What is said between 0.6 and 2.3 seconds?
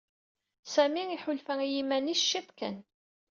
Sami iḥulfa i yiman-is